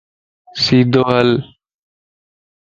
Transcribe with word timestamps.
سيدو 0.63 1.01
ھل 1.09 1.29